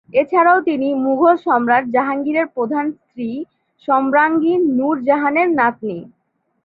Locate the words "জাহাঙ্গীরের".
1.95-2.47